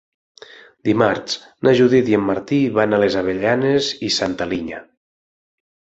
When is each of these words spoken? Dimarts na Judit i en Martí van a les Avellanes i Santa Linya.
Dimarts 0.87 1.35
na 1.67 1.73
Judit 1.81 2.09
i 2.13 2.17
en 2.19 2.25
Martí 2.31 2.61
van 2.79 2.97
a 2.99 3.03
les 3.05 3.19
Avellanes 3.23 3.91
i 4.09 4.13
Santa 4.19 4.49
Linya. 4.55 4.85